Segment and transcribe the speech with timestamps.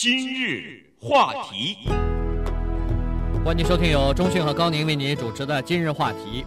[0.00, 1.76] 今日话题，
[3.44, 6.46] 欢迎收听由中讯和高宁为您主持的今日话题。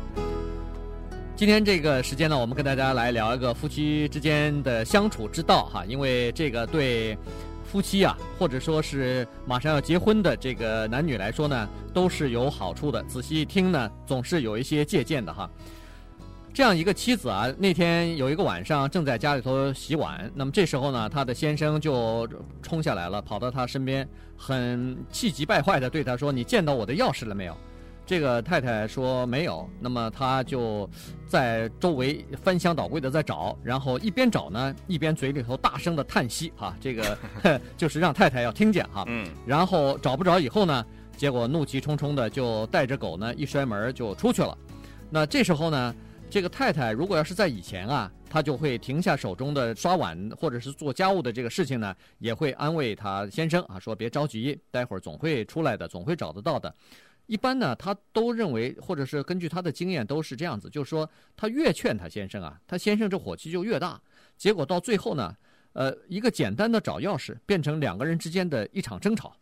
[1.35, 7.17] 今天这个时间呢，我们跟大家来聊一个夫妻之间的相处之道哈，因为这个对
[7.65, 13.03] 夫妻啊，或者说是马上要结婚的这个男女来说呢，都是有好处的。
[13.03, 15.49] 仔细一听呢，总是有一些借鉴的哈。
[16.53, 22.27] 这样一个妻子啊，那天有一个晚上正在家里头洗碗，那么这时候呢，他的先生就
[22.61, 27.55] 冲下来了，跑到他身边，很气急败坏的对他说：“你见到我的钥匙了没有？”
[28.05, 30.89] 这个太太说没有，那么他就
[31.25, 37.17] 在周围翻箱倒柜的在找，然后一边找呢，一边嘴里头大声的叹息，哈，这个
[37.77, 39.05] 就是让太太要听见哈。
[39.07, 39.25] 嗯。
[39.45, 44.57] 然后找不着以后呢，结果怒气冲冲的就带着狗呢一摔门就出去了。
[45.09, 45.95] 那这时候呢？
[46.31, 56.73] 这个太太如果要是在以前啊，她就会停下手中的刷碗或者是做家务的这个事情呢，也会安慰她先生啊，说别着急，待会儿总会出来的，总会找得到的。
[57.25, 64.01] 一般呢，她都认为，或者是根据她的经验都是这样子，就是说她越劝她先生啊，她先生这火气就越大，
[64.37, 65.35] 结果到最后呢，
[65.73, 69.35] 呃，一个简单的找钥匙变成两个人之间的一场争吵。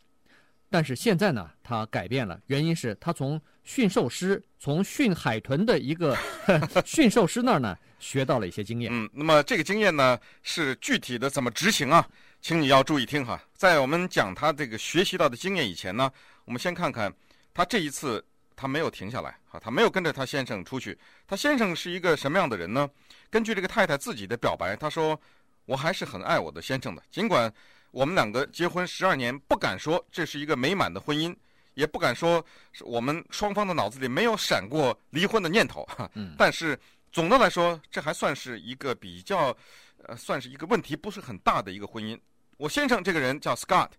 [0.69, 6.15] 但是现在呢，他改变了，原因是他从驯兽师，从驯海豚的一个
[6.85, 8.91] 驯兽师那儿呢学到了一些经验。
[8.93, 12.07] 嗯，那么这个经验呢是具体的怎么执行啊？
[12.39, 13.41] 请你要注意听哈。
[13.53, 16.11] 在我们讲他这个学习到的经验以前呢，
[16.45, 17.11] 我们先看看
[17.53, 18.23] 他这一次
[18.55, 20.95] 他没有停下来啊，他没有跟着他先生出去。
[21.27, 22.87] 他先生是一个什么样的人呢？
[23.31, 25.19] 根据这个太太自己的表白，他说
[25.65, 27.51] ：“我还是很爱我的先生的，尽管。”
[27.91, 31.35] 我们两个结婚十二年，不敢说这是一个美满的婚姻，
[31.73, 35.87] 也不敢说是我们双方的脑子里没有闪过离婚的念头。
[36.13, 36.79] 嗯， 但是
[37.11, 39.55] 总的来说，这还算是一个比较，
[40.03, 42.19] 呃，算是一个问题不是很大的一个婚姻。
[42.57, 43.89] 我先生这个人叫 Scott，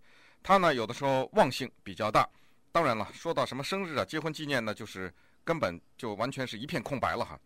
[0.42, 2.28] 他呢有的时候忘性比较大。
[2.70, 7.36] 当然了，说到什么生日啊、结婚纪念呢，就是根本就完全是一片空白了哈。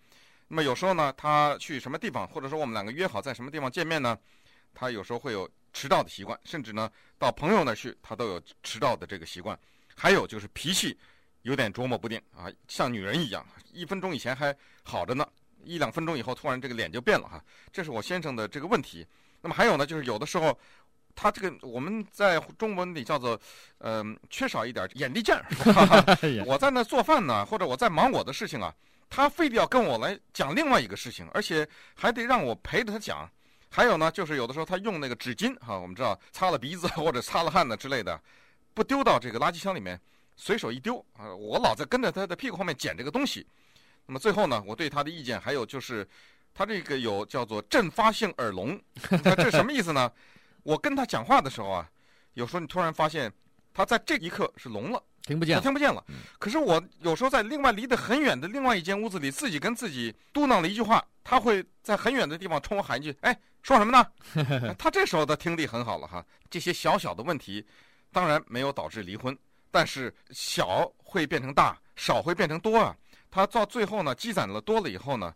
[0.49, 4.19] 那么有时候呢，他去什么地方，或者说我们两个约好在什么地方见面呢，
[4.75, 5.49] 他有时候会有。
[5.75, 9.59] 迟到的习惯，甚至呢，到朋友那儿去，他都有迟到的这个习惯。
[9.95, 10.97] 还有就是脾气
[11.43, 15.27] 有点琢磨不定啊，像女人一样，一分钟以前还好着呢，
[15.65, 17.45] 一两分钟以后突然这个脸就变了哈。
[17.73, 19.07] 这是我先生的这个问题。
[19.43, 20.59] 那么还有呢，就是有的时候
[21.15, 23.39] 他这个我们在中文里叫做
[23.79, 25.45] 嗯、呃，缺少一点眼力劲儿。
[26.47, 28.75] 我在那做饭呢，或者我在忙我的事情啊，
[29.11, 33.29] 他非得要跟我来讲另外一个事情，而且还得让我陪着他讲。
[33.75, 38.21] 还有呢，就是有的时候他用那个纸巾哈，我们知道擦了鼻子 或者擦了汗的之类的，
[38.73, 40.01] 不丢到这个垃圾箱里面，
[40.37, 41.35] 随手一丢啊。
[41.35, 43.45] 我老在跟着他的屁股后面捡这个东西。
[44.07, 46.09] 那么最后呢，我对他的意见还有就是，
[46.55, 48.81] 他这个有叫做阵发性耳聋，
[49.25, 50.09] 那这什么意思呢？
[50.63, 51.91] 我跟他讲话的时候啊，
[52.35, 53.33] 有时候你突然发现
[53.73, 55.03] 他在这一刻是聋了。
[55.27, 56.05] 听不见，听不见了。
[56.39, 64.07] 可是我有时候在另外离得很远的另外一间屋子里，自己跟自己嘟囔了一句话，他会在很远的地方冲我喊一句：“哎，说什么呢？”
[64.79, 66.25] 他这时候的听力很好了哈。
[66.51, 67.65] 这些小小的问题，
[68.13, 69.37] 当然没有导致离婚，
[69.71, 72.95] 但是小会变成大，少会变成多啊。
[73.31, 75.35] 他到最后呢，积攒了多了以后呢，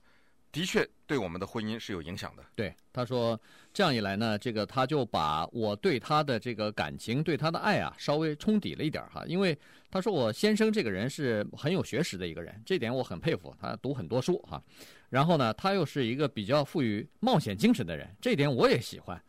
[0.53, 2.45] 的确对我们的婚姻是有影响的。
[2.55, 3.41] 对，他说
[3.73, 9.25] 这样一来呢，这个他就把我对他的这个感情、对他的爱啊，稍微冲抵了一点哈。
[9.27, 9.59] 因为
[9.91, 13.55] 他说我先生这个人是很有学识的一个人，这点我很佩服。
[13.61, 14.63] 他读很多书哈，
[15.09, 19.21] 然后呢，他又是一个比较富于冒险精神的人，这点我也喜欢。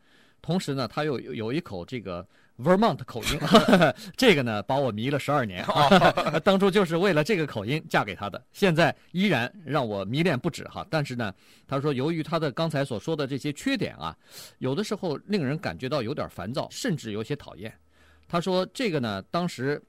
[0.42, 2.28] 同时呢，他又有一口这个。
[2.62, 3.40] Vermont 口音，
[4.18, 5.66] 这个呢把我迷了十二年，
[6.44, 10.86] 当初就是为了这个口音嫁给他的，现在依然让我迷恋不止哈。
[10.90, 11.34] 但是呢，
[11.66, 14.14] 他说由于他的刚才所说的这些缺点啊，
[14.58, 17.74] 有的时候令人感觉到有点烦躁，甚至有些讨厌。
[18.28, 19.82] 他说这个呢，当时。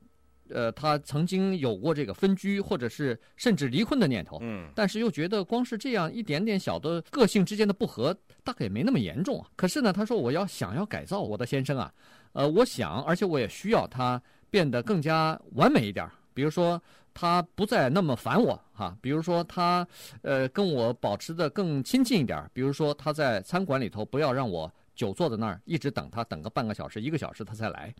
[0.52, 9.46] 呃，他曾经有过这个分居，或者是甚至离婚的念头，嗯，但是又觉得光是这样一点点小的个性之间的不合，大概也没那么严重啊。
[9.56, 11.92] 可是呢，他说我要想要改造我的先生啊，
[12.32, 14.20] 呃，我想，而且我也需要他
[14.50, 16.08] 变得更加完美一点。
[16.32, 16.80] 比如说，
[17.12, 19.86] 他不再那么烦我哈，比如说他
[20.22, 22.48] 呃跟我保持的更亲近一点。
[22.52, 27.92] 比如说他在餐馆里头不要让我久坐在那儿一直等他，等个半个小时、一个小时他才来。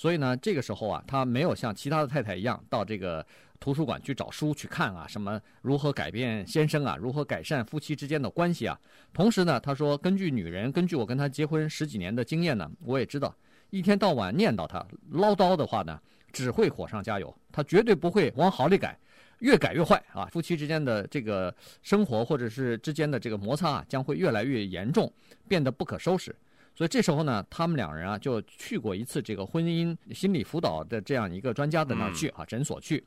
[0.00, 3.22] 所以呢，这个时候啊，他没有像其他的太太一样到这个
[3.60, 8.80] 图书馆去找书去看啊，什么如何改变先生啊，如何改善夫妻之间的关系啊。
[9.12, 13.36] 同时呢，他说，根据女人，根据我跟他结婚十几年的经验呢，我也知道，
[13.68, 16.00] 一天到晚念叨他唠叨的话呢，
[16.32, 18.98] 只会火上加油，他绝对不会往好里改，
[19.40, 20.24] 越改越坏啊。
[20.32, 25.12] 夫妻之间的这个生活或者是之间的这个摩擦啊，将会越来越严重，
[25.46, 26.34] 变得不可收拾。
[26.74, 33.04] 所以这时候呢，他们两人啊就去过一次这个婚姻心理辅导的这样一个专家的那儿去啊，诊所去。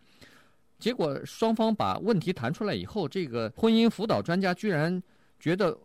[0.78, 5.02] 结果双方把问题谈出来以后，这个婚姻辅导专家居然
[5.40, 5.78] 觉得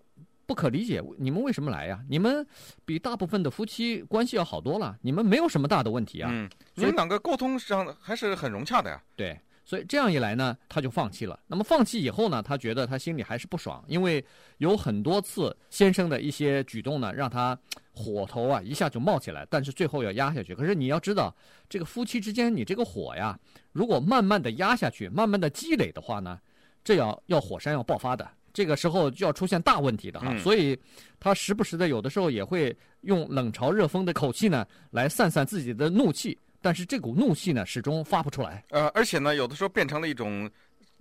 [0.44, 2.00] 不可理解，你们为什么来呀？
[2.08, 2.46] 你们
[2.84, 6.30] 比大部分的夫妻关系要好多了，你们没有什么大的问题啊。
[6.32, 9.02] 嗯，你们两个沟通上还是很融洽的呀。
[9.16, 9.38] 对。
[9.68, 11.38] 所以这样一来呢，他就放弃了。
[11.46, 14.24] 那么放弃以后呢，他觉得他心里还是不爽，因为
[14.56, 17.54] 有很多次先生的一些举动呢，让他
[17.92, 20.54] 火头啊一下就冒起来，但是最后要压下去。
[20.54, 21.36] 可是你要知道，
[21.68, 23.38] 这个夫妻之间，你这个火呀，
[23.72, 26.40] 如果慢慢的压下去，慢慢的积累的话呢，
[26.82, 30.34] 这要要火山要爆发的，这个时候就要出现大问题的哈。
[30.38, 30.74] 所以
[31.20, 36.38] 他时不时的有的时候也会用冷嘲热讽的口气呢，来散散自己的怒气。
[36.60, 38.64] 但是这股怒气呢，始终发不出来。
[38.70, 40.50] 呃，而且呢，有的时候变成了一种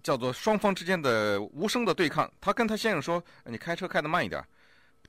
[0.04, 2.32] 叫做双方之间的无声的对抗。
[2.40, 4.44] 他跟他先生说：“你开车开得慢一点。”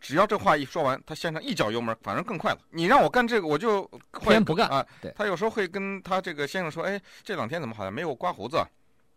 [0.00, 2.58] 只要这话一说完，他先生一脚油门，反而更快了。
[2.70, 3.82] 你让我干这个，我就
[4.20, 4.86] 偏不干啊。
[5.02, 5.12] 对。
[5.16, 8.64] 他有时候会跟他这个先生说：“哎，这两天怎么好像没有刮胡子？”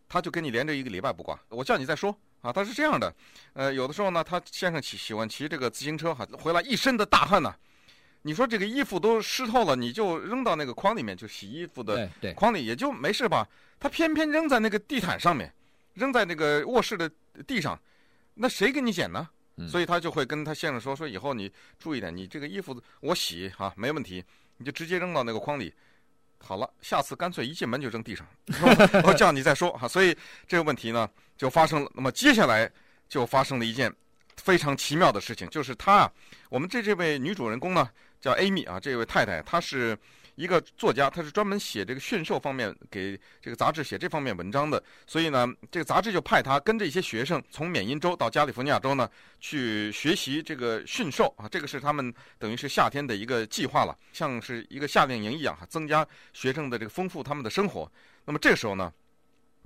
[0.08, 1.38] 他就跟你连着一个礼拜不刮。
[1.48, 2.52] 我叫你再说啊。
[2.52, 3.14] 他是这样的。
[3.54, 7.54] 呃，有的时候呢，他先生骑喜欢骑这个自行车哈，回来一身的大汗呢。
[8.24, 13.46] 你说这个衣服都湿透了，你就扔到那个筐里面，就洗衣服的筐里也就没事吧？
[13.80, 15.52] 他偏偏扔在那个地毯上面，
[15.94, 17.10] 扔在那个卧室的
[17.46, 17.76] 地上，
[18.34, 19.28] 那谁给你捡呢？
[19.68, 24.24] 所以他就会跟他先生说：“说以后你注意点，你这个衣服我洗啊没问题，
[24.56, 25.74] 你就直接扔到那个筐里。
[26.38, 28.26] 好了，下次干脆一进门就扔地上，
[29.04, 29.86] 我叫你再说哈。
[29.88, 30.16] 所以
[30.46, 31.90] 这个问题呢就发生了。
[31.94, 32.70] 那么接下来
[33.08, 33.92] 就发生了一件
[34.36, 36.12] 非常奇妙的事情，就是他啊，
[36.48, 37.90] 我们这这位女主人公呢。
[38.22, 39.98] 叫 Amy 啊，这位太太，她是
[40.36, 44.80] 一个作家，她是专门写这个驯兽方面，给这个杂志写这方面文章的。
[45.08, 49.10] 所以呢，这个杂志就派她跟着一些学生从缅因州到加利福尼亚州呢，
[49.40, 51.48] 去学习这个驯兽啊。
[51.48, 57.90] 这个是他们等于是夏天的一个计划了，像是一个夏令营一样哈，增加学生的这个丰富他们的生活。
[58.24, 58.92] 那么这个时候呢，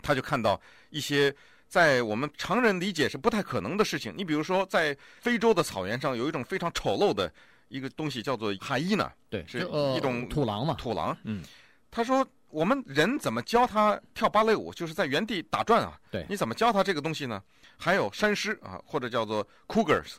[0.03, 1.33] 他就看到一些
[1.69, 4.15] 在我们常人理解是不太可能的事情。
[4.17, 7.31] 你比如说，在非洲的草原上有一种非常丑陋的。
[7.69, 10.75] 一个东西叫做海伊呢，对，是一种、呃、土狼嘛。
[10.75, 11.43] 土狼，嗯，
[11.91, 15.99] 他说我们人怎么教他跳芭蕾舞，就是在原地打转啊。
[16.11, 17.43] 对，你怎么教他这个东西呢？
[17.77, 20.15] 还有山狮啊，或者叫做 cougars，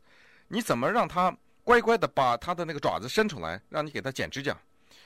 [0.47, 4.55] 你怎么让他乖乖的把他的那个爪子伸出来，让你给他剪指甲？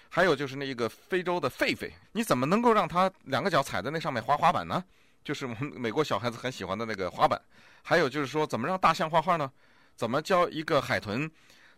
[0.09, 4.83] 还有就是那一个非洲的狒狒，你怎么能够让他两个脚踩在那上面滑滑板呢？
[5.23, 7.39] 就是我们美国小孩子很喜欢的那个滑板。
[7.83, 9.49] 还有就是说，怎么让大象画画呢？
[9.95, 11.29] 怎么教一个海豚？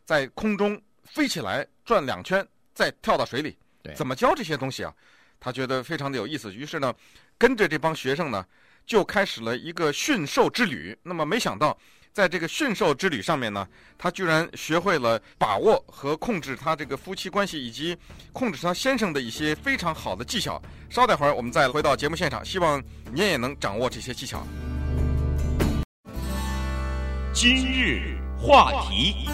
[0.05, 3.57] 在空中飞起来转两圈，再跳到水里，
[3.95, 4.94] 怎么教这些东西啊？
[5.39, 6.94] 他觉得非常的有意思，于是呢，
[7.38, 8.45] 跟着这帮学生呢，
[8.85, 10.97] 就开始了一个驯兽之旅。
[11.03, 11.77] 那么没想到，
[12.13, 13.67] 在这个驯兽之旅上面呢，
[13.97, 17.97] 他居然学会了把握和控制他这个夫妻关系，以及
[18.31, 20.61] 控制他先生的一些非常好的技巧。
[20.89, 22.81] 稍待会儿，我们再回到节目现场，希望
[23.13, 24.45] 您也能掌握这些技巧。
[27.33, 29.27] 今日话题。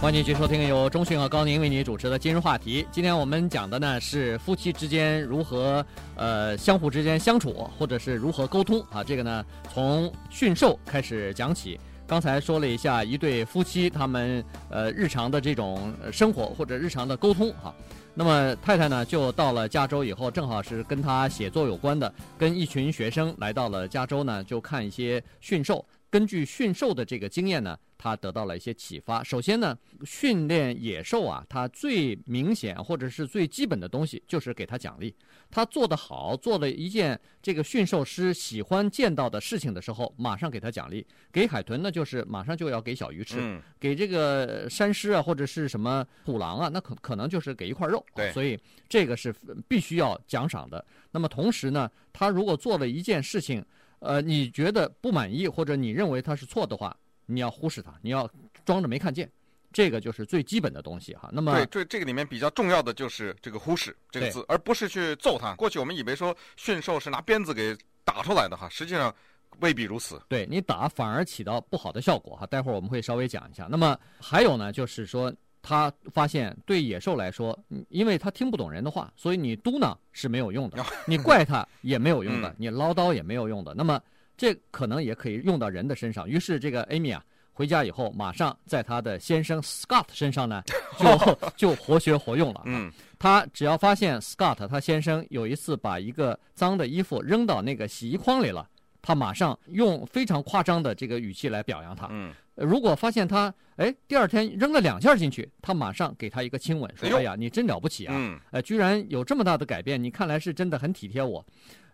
[0.00, 2.86] 欢迎继续收听由中讯和高宁为你主持的今日话题。
[2.90, 5.84] 今天我们讲的呢是夫妻之间如何
[6.16, 9.04] 呃相互之间相处，或者是如何沟通啊。
[9.04, 11.78] 这个呢从驯兽开始讲起。
[12.06, 17.72] 刚才说了一下一对夫妻他们呃日常的这种生活或者日常的沟通哈。
[18.14, 25.84] 那么太太呢就到了加州以后，正好是跟他写作有关的，跟一群学生来到了加州呢，就看一些驯兽。
[26.10, 27.78] 根据驯兽的这个经验呢。
[28.02, 29.22] 他得到了一些启发。
[29.22, 29.76] 首先呢，
[30.06, 35.14] 训练野兽啊，它最明显或者是最基本的东西就是给它奖励。
[35.50, 41.06] 他做得好，做了一件这个驯兽师喜欢见到的事情的时候，马上给他奖励。
[41.30, 48.02] 给海豚呢，就是马上就要给小鱼吃；嗯、给这个山狮啊，或者是什么虎狼啊，那可可能就是给一块肉。
[48.14, 49.30] 对，所以这个是
[49.68, 50.82] 必须要奖赏的。
[51.10, 53.62] 那么同时呢，他如果做了一件事情，
[54.00, 56.94] 呃，你觉得不满意或者你认为他是错的话。
[57.32, 58.28] 你要忽视它，你要
[58.64, 59.30] 装着没看见，
[59.72, 61.30] 这个就是最基本的东西哈。
[61.32, 65.54] 那么，对，这这个里面比较重要的就是这个忽视这个字，而不是去揍它。
[65.54, 67.72] 过去我们以为说驯兽是拿鞭子给
[68.04, 69.14] 打出来的哈，实际上
[69.60, 70.20] 未必如此。
[70.26, 72.44] 对，你打反而起到不好的效果哈。
[72.46, 73.68] 待会儿我们会稍微讲一下。
[73.70, 83.74] 那么还有呢，就是说他发现对野兽来说，因为他听不懂人的话，所以你嘟囔是没有用的，你怪他也没有用的，你唠叨也没有用的。
[83.74, 84.00] 那么。
[84.36, 86.26] 这可能也可以用到人的身上。
[86.26, 90.62] 于是，这个 Amy 啊，回家以后，马上在她的先生 Scott 身上呢，
[90.98, 91.38] 就
[91.74, 92.62] 就活学活用了。
[92.64, 98.66] 嗯，他只要发现 Scott 他先生有一次把一个脏的衣服扔到那个洗衣筐里了，
[99.02, 102.08] 他马上用非常夸张的这个语气来表扬他。
[102.10, 108.14] 嗯，如果发现他哎第二天扔了两下进去，他马上给他一个亲吻，说：“哎呀，你真了不起啊！
[108.16, 111.44] 嗯呃，居然有这么大的改变，你看来是真的很体贴我。”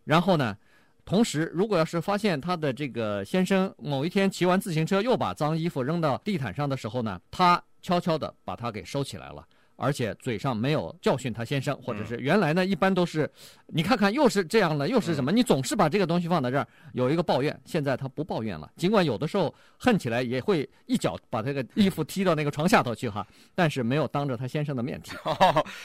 [0.04, 0.56] 然后呢，
[1.04, 9.46] 同时如果要是发现他的这个先生某一天骑完自行车又把脏衣服扔到地毯上的时候呢，他悄悄的把它给收起来了。
[9.76, 13.30] 而且嘴上没有教训他先生，或者是原来呢，一般都是，
[13.66, 15.30] 你看看又是这样了，又是什么？
[15.30, 17.58] 你总是把这个东西放在这儿，有一个抱怨。
[17.64, 25.14] 现在他不抱怨了，尽管有的时候恨起来也会一脚把这个衣服踢到那个床下头去哈，但是没有当着他先生的面 踢。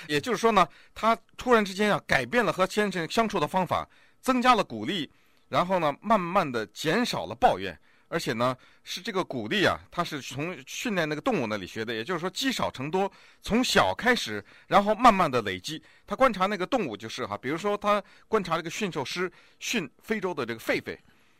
[0.08, 3.88] 也就是说呢，他突然之间啊改变了和先生相处的方法，
[4.22, 5.10] 增加了鼓励，
[5.50, 7.78] 然后呢，慢慢的减少了抱怨。
[8.12, 8.54] 而且呢，
[8.84, 13.10] 是这个鼓励啊，他是从训练那个动物那里学的，也就是说积少成多，
[13.42, 15.82] 从小开始，然后慢慢的累积。
[16.06, 20.98] 他观察那个动物就是哈，比如说他观察这个驯兽师训非洲的这个狒狒，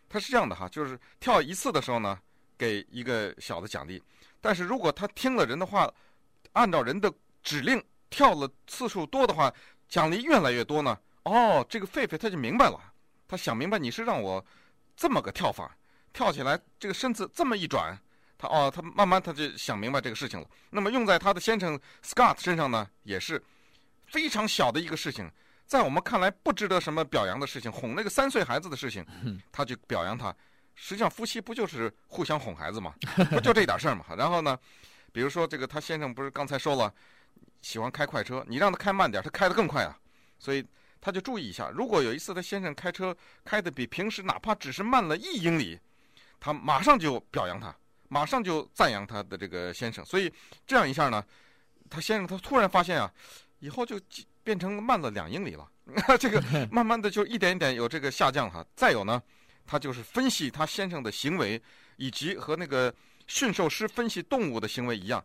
[0.08, 2.18] 他是这样的哈，就是跳一次的时候呢，
[2.58, 4.02] 给一个小的奖励，
[4.40, 5.94] 但是如果他听了人的话，
[6.54, 7.14] 按照人的
[7.44, 9.54] 指令跳了次数多的话，
[9.90, 10.98] 奖励越来越多呢。
[11.24, 12.80] 哦，这个狒狒他就明白了，
[13.28, 14.46] 他想明白你是让我
[14.96, 15.76] 这么个跳法。
[16.14, 17.98] 跳起来，这个身子这么一转，
[18.38, 20.48] 他哦，他慢慢他就想明白这个事情了。
[20.70, 23.42] 那么用在他的先生 Scott 身上呢，也是
[24.08, 25.32] 非常小的一个事情，
[25.66, 29.06] 在我们看来不值得什么表扬的事情，哄那个三岁孩子的事情，
[29.52, 30.36] 他就表扬他。
[30.76, 32.94] 实际上夫妻不就是互相哄孩子吗？
[33.32, 34.06] 不就这点事儿吗？
[34.18, 34.58] 然后呢，
[35.12, 36.94] 比如说这个他先生不是刚才说了，
[37.62, 39.98] 喜欢开快车，你让他开慢点，他开得更快啊，
[40.40, 40.66] 所以
[41.00, 43.16] 他就注意一下，如果有一次他先生开车
[43.46, 45.80] 开得比平时哪怕只是慢了一英里。
[46.42, 47.74] 他马上就表扬他，
[48.10, 50.30] 马上就赞扬他的这个先生，所以
[50.66, 51.24] 这样一下呢，
[51.88, 53.10] 他先生他突然发现啊，
[53.60, 53.98] 以后就
[54.44, 55.70] 变成慢了两英里了，
[56.20, 58.66] 这个 慢慢的就一点一点有这个下降哈。
[58.76, 59.22] 再有呢，
[59.68, 61.62] 他就是分析他先生的行为，
[61.98, 62.94] 以及和那个
[63.28, 65.24] 驯兽师分析动物的行为一样，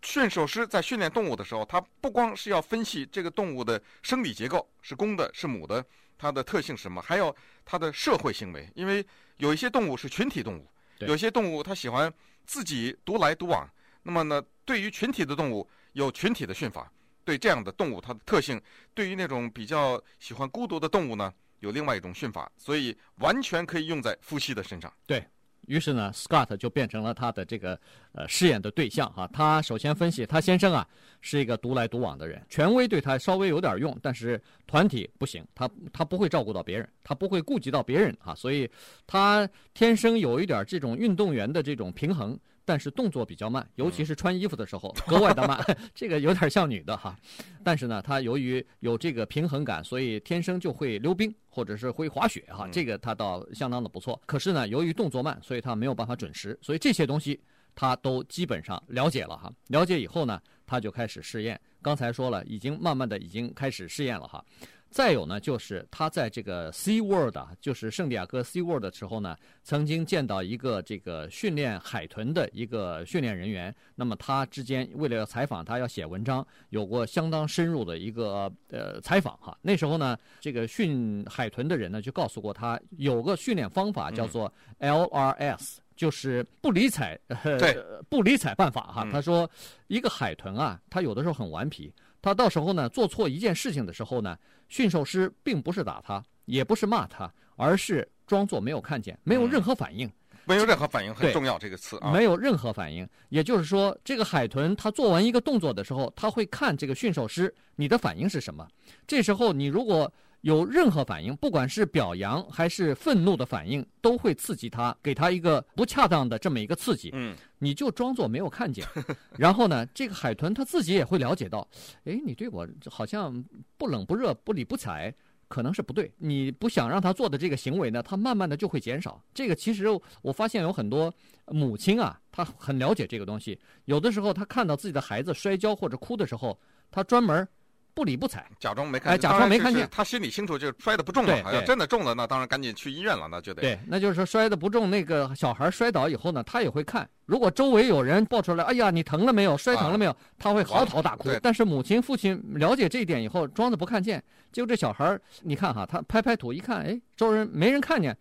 [0.00, 5.84] 驯兽师在训练动物的时候，他不光是要分析这个动物的生理结构是公的是母的，
[6.18, 7.34] 它的特性是什么，还有
[7.64, 9.06] 它的社会行为，因为。
[9.38, 10.66] 有一些动物是群体动物，
[10.98, 12.12] 有些动物它喜欢
[12.44, 13.64] 自己独来独往。
[14.02, 16.92] 那么呢，对于群体的动物有群体的训法，
[17.24, 18.60] 对这样的动物它的特性，
[18.92, 24.92] 对于那种比较喜欢孤独的动物呢，有另外一种训法，所以完全可以用在夫妻的身上。
[25.06, 25.24] 对。
[25.68, 27.78] 于是呢，Scott 就变成了他的这个
[28.12, 29.28] 呃饰演的对象哈。
[29.32, 30.86] 他首先分析他先生啊
[31.20, 38.68] 是一个独来独往的人，权威对他稍微有点用，但是团体不行，他他不会照顾到别人，他不会顾及到别人哈，所以
[39.06, 42.38] 他天生有一点这种运动员的这种平衡。
[42.68, 45.58] 但是动作比较慢，尤其是穿衣服的时候格外的慢，
[45.94, 47.18] 这个有点像女的哈。
[47.64, 52.68] 但是呢，她由于有这个平衡感，所以天生就会溜冰或者是会滑雪哈。
[52.70, 54.20] 这个她倒相当的不错。
[54.26, 56.58] 可是呢，由于动作慢，所以她没有办法准时。
[56.60, 57.40] 所以这些东西
[57.74, 59.50] 她都基本上了解了哈。
[59.68, 61.58] 了解以后呢，她就开始试验。
[61.80, 64.44] 刚才说了，已经慢慢的已经开始试验了哈。
[64.90, 73.74] 再有呢，就是他在这个 Sea World 啊，就是圣地亚哥 Sea World 的时候呢，曾经见到一个这个训练海豚的一个训练人员。
[73.94, 79.56] 那么他之间为了要采访他，要写文章，有过相当深入的一个呃采访哈。
[79.60, 87.18] 那时候呢，这个训海豚的人呢就告诉过他，有个训练方法叫做 LRS，就是不理睬，
[87.58, 87.76] 对，
[88.08, 89.06] 不理睬办法哈。
[89.12, 89.48] 他说，
[89.88, 91.92] 一个海豚啊，它有的时候很顽皮。
[92.28, 94.36] 他到时候呢，做错一件事情的时候呢，
[94.68, 100.06] 驯兽师并不是打他，也不是骂他，而是装作没有看见，没有任何反应。
[100.06, 100.12] 嗯、
[100.44, 102.10] 没有任何反应很重要，这个词啊。
[102.12, 108.68] 没有任何反应，也就是说，这个海豚它做完一个动作的时候，它会看这个驯兽师你的反应是什么。
[109.06, 117.10] 这时候你如果有任何反应，不管是表扬还是愤怒的反应，都会刺激他，给他一个不恰当的这么一个刺激。
[117.12, 118.86] 嗯，你就装作没有看见。
[119.36, 121.66] 然后呢，这个海豚他自己也会了解到，
[122.04, 123.44] 哎，你对我好像
[123.76, 125.12] 不冷不热、不理不睬，
[125.48, 126.12] 可能是不对。
[126.18, 129.20] 你不想让他做的这个行为呢，他慢慢的就会减少。
[129.34, 129.86] 这个其实
[130.22, 131.12] 我发现有很多
[131.46, 133.58] 母亲啊，她很了解这个东西。
[133.86, 136.56] 有的时候，她看到自己的孩子摔跤或者哭的时候，
[136.92, 137.46] 她专门。
[137.94, 139.12] 不理不睬，假装没看见。
[139.12, 139.88] 哎，假装没看见。
[139.90, 141.36] 他心里清楚，就是摔得不重了。
[141.52, 143.62] 要真的重了，那当然赶紧去医院了，那就得。
[143.62, 144.90] 对，那就是说摔得不重。
[144.90, 147.08] 那个小孩摔倒以后呢，他也会看。
[147.26, 149.56] 如果周围有人抱出来，哎呀，你疼了没有？
[149.56, 150.10] 摔疼了没有？
[150.12, 151.28] 啊、他会嚎啕大哭。
[151.42, 154.22] 但是母亲、父亲了解这一点以后，装着不看见。
[154.52, 158.16] 结果这小孩，你看哈，他拍拍土一看，哎，周围没人看见。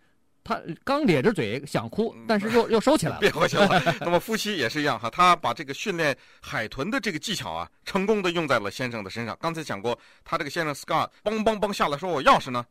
[0.47, 3.67] 他刚咧着嘴想哭，但是又 又收起来了，别回去了。
[3.99, 9.37] 那么夫妻也是一样哈，他把这个训练海豚的这个技巧啊，成功的用在了先生的身上。
[9.41, 12.65] 刚才讲过，他这个先生 Scott 梆梆梆下来说：“我钥匙呢？”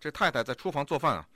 [0.00, 1.26] 这太太在厨房做饭啊，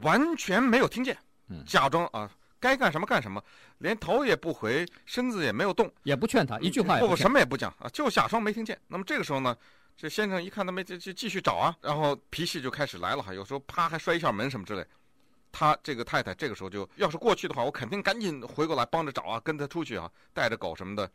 [0.00, 1.16] 完全没有听见
[1.48, 3.42] 嗯，假装啊该干什么干什么，
[3.78, 8.78] 连头也不回，身子也没有动，也不劝他一句话也不什么也不讲啊，就假装没听见。
[8.88, 9.56] 那么这个时候呢，
[9.96, 14.84] 这先生一看他没就就继续找啊，然后脾气就开始来了哈，有时候啪还摔一下门什么之类。
[15.52, 21.10] 他这个太太这个时候就要是过去的话，我肯定赶紧回过来帮着找啊，跟他出去啊，带着狗什么的。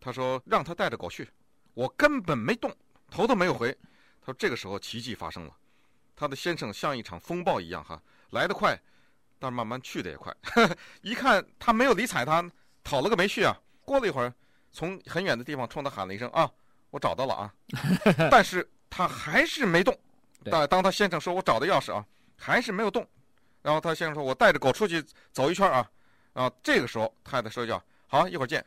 [0.00, 1.28] 他说让他带着狗去，
[1.74, 2.74] 我根本没动，
[3.10, 3.72] 头都没有回。
[4.20, 5.56] 他说这个时候奇迹发生了，
[6.14, 8.80] 他的先生像一场风暴一样哈，来得快，
[9.38, 10.34] 但是慢慢去的也快。
[11.02, 12.48] 一看他没有理睬他，
[12.82, 13.56] 讨了个没趣啊。
[13.84, 14.32] 过了一会儿，
[14.72, 16.50] 从很远的地方冲他喊了一声啊，
[16.90, 17.54] 我找到了啊，
[18.30, 19.96] 但是他还是没动。
[20.44, 22.04] 但当当他先生说我找的钥匙啊，
[22.36, 23.06] 还是没有动。
[23.62, 25.02] 然后他先生说：“我带着狗出去
[25.32, 25.88] 走一圈啊。”
[26.34, 27.72] 然后这个时候太太说一句
[28.06, 28.64] ：“好，一会儿见。”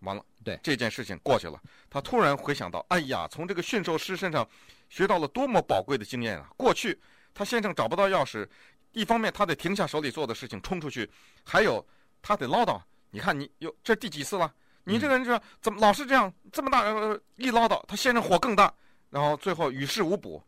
[0.00, 1.58] 完了，对这件事情过去了。
[1.88, 4.46] 他突然回想到：“哎呀，从这个驯兽师身上
[4.90, 6.50] 学到了多么宝贵的经验啊！
[6.58, 7.00] 过去
[7.32, 8.46] 他先生找不到钥匙，
[8.92, 11.10] 一方面他得停下手里做的事情冲出去，
[11.42, 11.82] 还有
[12.20, 12.78] 他得唠叨。
[13.10, 14.52] 你看你有这第几次了？
[14.84, 18.70] 你这个人这怎么老是这样这么大、呃、一唠叨，他先生火更大，
[19.08, 20.42] 然后最后于事无补。”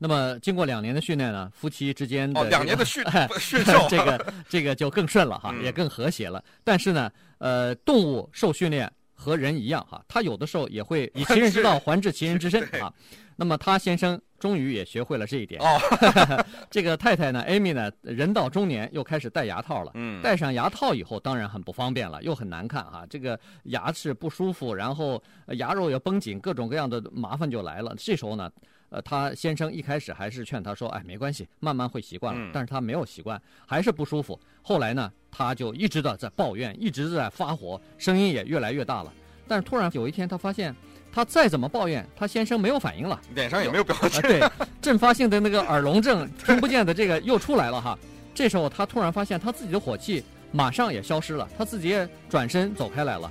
[0.00, 3.04] 那么经过两年的训练呢，夫妻之间的、哦、这个、两年的训
[3.40, 6.42] 驯兽，这个这个就更顺了哈，嗯、也更和谐了。
[6.62, 12.92] 但是呢，呃，动物受训练和人一样哈，它有的时候也会以其人之道 还治其人之身啊。
[13.34, 15.60] 那么他先生终于也学会了这一点。
[15.60, 15.80] 哦，
[16.70, 19.90] 这个太太呢，Amy 呢，人到中年又开始戴牙套了。
[19.94, 23.04] 嗯，戴上牙套以后，当然很不方便了，又很难看哈。
[23.10, 25.20] 这个牙齿不舒服，然后
[25.54, 27.94] 牙肉也绷紧，各种各样的麻烦就来了。
[27.98, 28.48] 这时候呢。
[28.90, 32.40] 呃，他先生一开始还是劝他说：“哎，没关系，慢慢会习惯了。
[32.40, 34.38] 嗯”但是他没有习惯，还是不舒服。
[34.62, 39.12] 后来呢，他就一直的在抱怨，一直在发火，声音也越来越大了。
[39.46, 40.74] 但是突然有一天，他发现
[41.12, 44.22] 他再怎么抱怨，他先生没有反应了，脸上也没有表情。
[44.22, 47.98] 呃、对， 阵发性的那个耳聋症听不见的这个又出来了哈。
[48.34, 53.30] 这时候他突然发现他自己的火气马上也消失了，他自己也转身走开来了。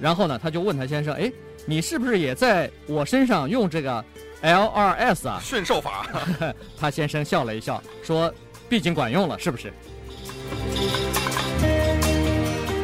[0.00, 1.30] 然后呢，他就问他先生：“哎，
[1.64, 4.04] 你是不是也在我身上用这个？”
[4.42, 5.40] lrs 啊。
[5.42, 6.06] 驯兽法。
[6.78, 8.32] 他先生笑了一笑说
[8.68, 9.72] 毕竟管用了是不是？